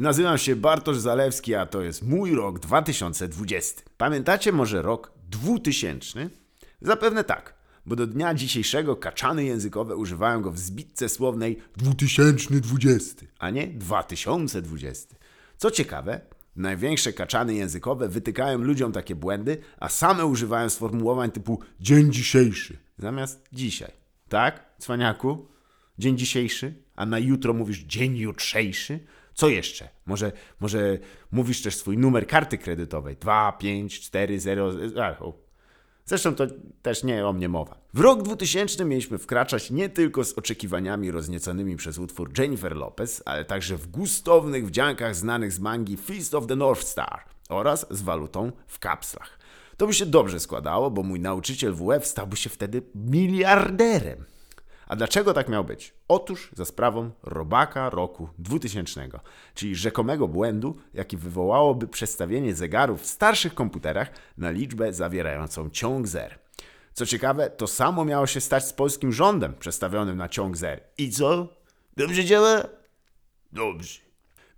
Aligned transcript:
Nazywam 0.00 0.38
się 0.38 0.56
Bartosz 0.56 0.98
Zalewski, 0.98 1.54
a 1.54 1.66
to 1.66 1.82
jest 1.82 2.02
mój 2.02 2.34
rok 2.34 2.58
2020. 2.58 3.82
Pamiętacie 3.96 4.52
może 4.52 4.82
rok 4.82 5.12
2000? 5.30 6.30
Zapewne 6.80 7.24
tak, 7.24 7.54
bo 7.86 7.96
do 7.96 8.06
dnia 8.06 8.34
dzisiejszego 8.34 8.96
kaczany 8.96 9.44
językowe 9.44 9.96
używają 9.96 10.42
go 10.42 10.52
w 10.52 10.58
zbitce 10.58 11.08
słownej 11.08 11.58
2020, 11.76 13.26
a 13.38 13.50
nie 13.50 13.66
2020. 13.66 15.16
Co 15.56 15.70
ciekawe, 15.70 16.20
największe 16.56 17.12
kaczany 17.12 17.54
językowe 17.54 18.08
wytykają 18.08 18.58
ludziom 18.58 18.92
takie 18.92 19.14
błędy, 19.14 19.58
a 19.78 19.88
same 19.88 20.26
używają 20.26 20.70
sformułowań 20.70 21.30
typu 21.30 21.60
dzień 21.80 22.12
dzisiejszy 22.12 22.76
zamiast 22.98 23.48
dzisiaj. 23.52 23.92
Tak, 24.28 24.64
cwaniaku? 24.78 25.48
Dzień 25.98 26.18
dzisiejszy, 26.18 26.74
a 26.96 27.06
na 27.06 27.18
jutro 27.18 27.54
mówisz 27.54 27.78
dzień 27.78 28.16
jutrzejszy? 28.16 29.00
Co 29.34 29.48
jeszcze? 29.48 29.88
Może, 30.06 30.32
może 30.60 30.98
mówisz 31.32 31.62
też 31.62 31.76
swój 31.76 31.98
numer 31.98 32.26
karty 32.26 32.58
kredytowej 32.58 33.16
2, 33.16 33.52
5, 33.52 34.00
4, 34.00 34.40
0. 34.40 34.72
A, 35.02 35.18
o. 35.18 35.50
Zresztą 36.04 36.34
to 36.34 36.46
też 36.82 37.04
nie 37.04 37.26
o 37.26 37.32
mnie 37.32 37.48
mowa. 37.48 37.80
W 37.94 38.00
rok 38.00 38.22
2000 38.22 38.84
mieliśmy 38.84 39.18
wkraczać 39.18 39.70
nie 39.70 39.88
tylko 39.88 40.24
z 40.24 40.32
oczekiwaniami 40.32 41.10
roznieconymi 41.10 41.76
przez 41.76 41.98
utwór 41.98 42.38
Jennifer 42.38 42.76
Lopez, 42.76 43.22
ale 43.24 43.44
także 43.44 43.76
w 43.76 43.86
gustownych 43.86 44.66
wdziankach 44.66 45.16
znanych 45.16 45.52
z 45.52 45.60
mangi 45.60 45.96
Feast 45.96 46.34
of 46.34 46.46
the 46.46 46.56
North 46.56 46.82
Star 46.82 47.24
oraz 47.48 47.86
z 47.90 48.02
walutą 48.02 48.52
w 48.66 48.78
kapslach. 48.78 49.38
To 49.76 49.86
by 49.86 49.94
się 49.94 50.06
dobrze 50.06 50.40
składało, 50.40 50.90
bo 50.90 51.02
mój 51.02 51.20
nauczyciel 51.20 51.74
WF 51.74 52.06
stałby 52.06 52.36
się 52.36 52.50
wtedy 52.50 52.82
miliarderem. 52.94 54.24
A 54.90 54.96
dlaczego 54.96 55.34
tak 55.34 55.48
miał 55.48 55.64
być? 55.64 55.94
Otóż 56.08 56.50
za 56.56 56.64
sprawą 56.64 57.10
robaka 57.22 57.90
roku 57.90 58.28
2000, 58.38 59.08
czyli 59.54 59.74
rzekomego 59.74 60.28
błędu, 60.28 60.76
jaki 60.94 61.16
wywołałoby 61.16 61.88
przestawienie 61.88 62.54
zegarów 62.54 63.02
w 63.02 63.06
starszych 63.06 63.54
komputerach 63.54 64.10
na 64.38 64.50
liczbę 64.50 64.92
zawierającą 64.92 65.70
ciąg 65.70 66.06
zer. 66.06 66.38
Co 66.92 67.06
ciekawe, 67.06 67.50
to 67.50 67.66
samo 67.66 68.04
miało 68.04 68.26
się 68.26 68.40
stać 68.40 68.64
z 68.64 68.72
polskim 68.72 69.12
rządem 69.12 69.54
przestawionym 69.54 70.16
na 70.16 70.28
ciąg 70.28 70.56
zer. 70.56 70.80
I 70.98 71.10
co? 71.10 71.48
Dobrze 71.96 72.24
działa? 72.24 72.62
Dobrze. 73.52 74.09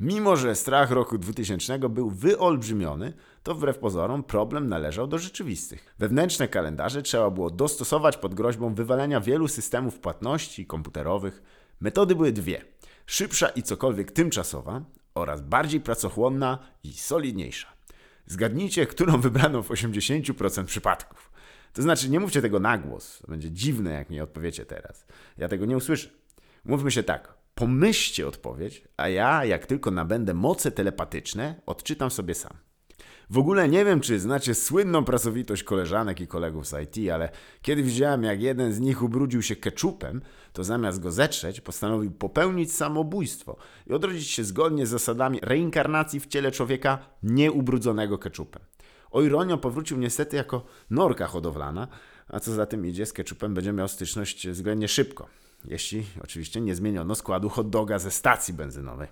Mimo, 0.00 0.36
że 0.36 0.54
strach 0.54 0.90
roku 0.90 1.18
2000 1.18 1.78
był 1.78 2.10
wyolbrzymiony, 2.10 3.12
to 3.42 3.54
wbrew 3.54 3.78
pozorom 3.78 4.22
problem 4.22 4.68
należał 4.68 5.06
do 5.06 5.18
rzeczywistych. 5.18 5.94
Wewnętrzne 5.98 6.48
kalendarze 6.48 7.02
trzeba 7.02 7.30
było 7.30 7.50
dostosować 7.50 8.16
pod 8.16 8.34
groźbą 8.34 8.74
wywalenia 8.74 9.20
wielu 9.20 9.48
systemów 9.48 9.98
płatności 9.98 10.66
komputerowych. 10.66 11.42
Metody 11.80 12.14
były 12.14 12.32
dwie: 12.32 12.64
szybsza 13.06 13.48
i 13.48 13.62
cokolwiek 13.62 14.12
tymczasowa 14.12 14.84
oraz 15.14 15.40
bardziej 15.40 15.80
pracochłonna 15.80 16.58
i 16.84 16.92
solidniejsza. 16.92 17.68
Zgadnijcie, 18.26 18.86
którą 18.86 19.20
wybrano 19.20 19.62
w 19.62 19.68
80% 19.68 20.64
przypadków. 20.64 21.30
To 21.72 21.82
znaczy, 21.82 22.10
nie 22.10 22.20
mówcie 22.20 22.42
tego 22.42 22.60
na 22.60 22.78
głos. 22.78 23.22
Będzie 23.28 23.50
dziwne, 23.50 23.92
jak 23.92 24.10
nie 24.10 24.22
odpowiecie 24.22 24.66
teraz. 24.66 25.06
Ja 25.38 25.48
tego 25.48 25.66
nie 25.66 25.76
usłyszę. 25.76 26.08
Mówmy 26.64 26.90
się 26.90 27.02
tak. 27.02 27.39
Pomyślcie 27.60 28.26
odpowiedź, 28.26 28.84
a 28.96 29.08
ja, 29.08 29.44
jak 29.44 29.66
tylko 29.66 29.90
nabędę 29.90 30.34
moce 30.34 30.70
telepatyczne, 30.70 31.60
odczytam 31.66 32.10
sobie 32.10 32.34
sam. 32.34 32.52
W 33.30 33.38
ogóle 33.38 33.68
nie 33.68 33.84
wiem, 33.84 34.00
czy 34.00 34.20
znacie 34.20 34.54
słynną 34.54 35.04
pracowitość 35.04 35.62
koleżanek 35.62 36.20
i 36.20 36.26
kolegów 36.26 36.66
z 36.66 36.74
IT, 36.82 37.10
ale 37.10 37.28
kiedy 37.62 37.82
widziałem, 37.82 38.22
jak 38.22 38.42
jeden 38.42 38.72
z 38.72 38.80
nich 38.80 39.02
ubrudził 39.02 39.42
się 39.42 39.56
keczupem, 39.56 40.22
to 40.52 40.64
zamiast 40.64 41.00
go 41.00 41.10
zetrzeć, 41.10 41.60
postanowił 41.60 42.10
popełnić 42.10 42.72
samobójstwo 42.72 43.56
i 43.86 43.92
odrodzić 43.92 44.28
się 44.28 44.44
zgodnie 44.44 44.86
z 44.86 44.90
zasadami 44.90 45.38
reinkarnacji 45.42 46.20
w 46.20 46.26
ciele 46.26 46.50
człowieka 46.50 46.98
nieubrudzonego 47.22 48.18
keczupem. 48.18 48.62
O 49.10 49.22
ironią 49.22 49.58
powrócił 49.58 49.98
niestety 49.98 50.36
jako 50.36 50.64
norka 50.90 51.26
hodowlana, 51.26 51.88
a 52.28 52.40
co 52.40 52.52
za 52.52 52.66
tym 52.66 52.86
idzie, 52.86 53.06
z 53.06 53.12
keczupem 53.12 53.54
będzie 53.54 53.72
miał 53.72 53.88
styczność 53.88 54.48
względnie 54.48 54.88
szybko. 54.88 55.26
Jeśli 55.64 56.06
oczywiście 56.24 56.60
nie 56.60 56.74
zmieniono 56.74 57.14
składu 57.14 57.48
hot 57.48 57.70
doga 57.70 57.98
ze 57.98 58.10
stacji 58.10 58.54
benzynowej. 58.54 59.08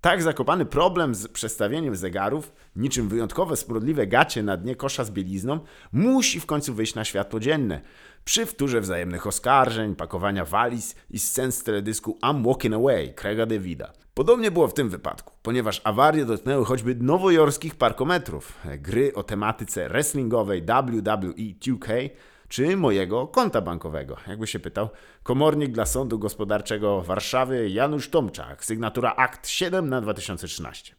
Tak 0.00 0.22
zakopany 0.22 0.66
problem 0.66 1.14
z 1.14 1.28
przestawieniem 1.28 1.96
zegarów, 1.96 2.52
niczym 2.76 3.08
wyjątkowe 3.08 3.56
sprodliwe 3.56 4.06
gacie 4.06 4.42
na 4.42 4.56
dnie 4.56 4.76
kosza 4.76 5.04
z 5.04 5.10
bielizną, 5.10 5.60
musi 5.92 6.40
w 6.40 6.46
końcu 6.46 6.74
wyjść 6.74 6.94
na 6.94 7.04
światło 7.04 7.40
dzienne. 7.40 7.80
Przy 8.24 8.46
wtórze 8.46 8.80
wzajemnych 8.80 9.26
oskarżeń, 9.26 9.96
pakowania 9.96 10.44
waliz 10.44 10.94
i 11.10 11.18
scen 11.18 11.52
z 11.52 11.62
teledysku 11.62 12.18
I'm 12.22 12.46
Walking 12.46 12.74
Away 12.74 13.14
Craiga 13.14 13.46
Davida. 13.46 13.92
Podobnie 14.14 14.50
było 14.50 14.68
w 14.68 14.74
tym 14.74 14.88
wypadku, 14.88 15.34
ponieważ 15.42 15.80
awarie 15.84 16.24
dotknęły 16.24 16.64
choćby 16.64 16.94
nowojorskich 16.94 17.74
parkometrów, 17.74 18.58
gry 18.78 19.14
o 19.14 19.22
tematyce 19.22 19.88
wrestlingowej 19.88 20.62
WWE 20.62 21.32
2K, 21.60 22.10
czy 22.48 22.76
mojego 22.76 23.26
konta 23.26 23.60
bankowego. 23.60 24.16
Jakby 24.26 24.46
się 24.46 24.58
pytał, 24.58 24.88
komornik 25.22 25.72
dla 25.72 25.86
Sądu 25.86 26.18
Gospodarczego 26.18 27.02
Warszawy 27.02 27.70
Janusz 27.70 28.08
Tomczak, 28.10 28.64
sygnatura 28.64 29.14
akt 29.16 29.48
7 29.48 29.88
na 29.88 30.00
2013. 30.00 30.94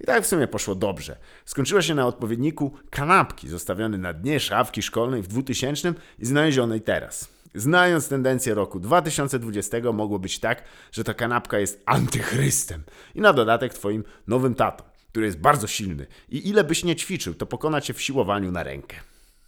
I 0.00 0.04
tak 0.04 0.24
w 0.24 0.26
sumie 0.26 0.48
poszło 0.48 0.74
dobrze. 0.74 1.16
Skończyła 1.44 1.82
się 1.82 1.94
na 1.94 2.06
odpowiedniku 2.06 2.72
kanapki 2.90 3.48
zostawiony 3.48 3.98
na 3.98 4.12
dnie 4.12 4.40
szafki 4.40 4.82
szkolnej 4.82 5.22
w 5.22 5.28
2000 5.28 5.94
i 6.18 6.26
znalezionej 6.26 6.80
teraz. 6.80 7.35
Znając 7.54 8.08
tendencję 8.08 8.54
roku 8.54 8.80
2020, 8.80 9.76
mogło 9.92 10.18
być 10.18 10.38
tak, 10.38 10.62
że 10.92 11.04
ta 11.04 11.14
kanapka 11.14 11.58
jest 11.58 11.82
antychrystem 11.86 12.82
i 13.14 13.20
na 13.20 13.32
dodatek 13.32 13.74
twoim 13.74 14.04
nowym 14.26 14.54
tatą, 14.54 14.84
który 15.08 15.26
jest 15.26 15.38
bardzo 15.38 15.66
silny 15.66 16.06
i 16.28 16.48
ile 16.48 16.64
byś 16.64 16.84
nie 16.84 16.96
ćwiczył, 16.96 17.34
to 17.34 17.46
pokona 17.46 17.80
cię 17.80 17.94
w 17.94 18.02
siłowaniu 18.02 18.52
na 18.52 18.62
rękę. 18.62 18.96